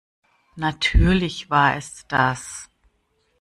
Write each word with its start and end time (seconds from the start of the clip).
Natürlich 0.55 1.51
war 1.51 1.75
es 1.77 2.07
das. 2.07 2.67